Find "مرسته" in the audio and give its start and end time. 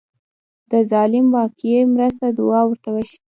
1.93-2.25